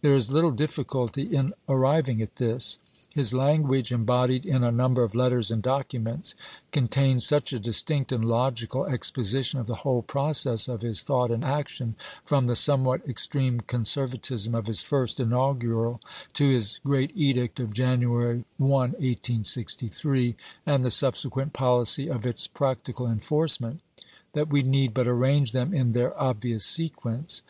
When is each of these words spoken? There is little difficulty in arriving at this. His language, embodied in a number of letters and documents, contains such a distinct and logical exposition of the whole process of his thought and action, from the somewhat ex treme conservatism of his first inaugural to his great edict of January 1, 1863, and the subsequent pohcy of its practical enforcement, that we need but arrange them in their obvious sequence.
There 0.00 0.14
is 0.14 0.32
little 0.32 0.52
difficulty 0.52 1.24
in 1.24 1.52
arriving 1.68 2.22
at 2.22 2.36
this. 2.36 2.78
His 3.10 3.34
language, 3.34 3.92
embodied 3.92 4.46
in 4.46 4.64
a 4.64 4.72
number 4.72 5.02
of 5.02 5.14
letters 5.14 5.50
and 5.50 5.62
documents, 5.62 6.34
contains 6.72 7.26
such 7.26 7.52
a 7.52 7.58
distinct 7.60 8.10
and 8.10 8.24
logical 8.24 8.86
exposition 8.86 9.60
of 9.60 9.66
the 9.66 9.74
whole 9.84 10.00
process 10.00 10.66
of 10.66 10.80
his 10.80 11.02
thought 11.02 11.30
and 11.30 11.44
action, 11.44 11.94
from 12.24 12.46
the 12.46 12.56
somewhat 12.56 13.06
ex 13.06 13.26
treme 13.26 13.66
conservatism 13.66 14.54
of 14.54 14.66
his 14.66 14.82
first 14.82 15.20
inaugural 15.20 16.00
to 16.32 16.48
his 16.48 16.80
great 16.82 17.10
edict 17.14 17.60
of 17.60 17.74
January 17.74 18.44
1, 18.56 18.70
1863, 18.70 20.36
and 20.64 20.86
the 20.86 20.90
subsequent 20.90 21.52
pohcy 21.52 22.06
of 22.08 22.24
its 22.24 22.46
practical 22.46 23.06
enforcement, 23.06 23.82
that 24.32 24.48
we 24.48 24.62
need 24.62 24.94
but 24.94 25.06
arrange 25.06 25.52
them 25.52 25.74
in 25.74 25.92
their 25.92 26.18
obvious 26.18 26.64
sequence. 26.64 27.42